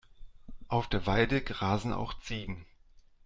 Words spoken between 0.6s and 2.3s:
Auf der Weide grasen auch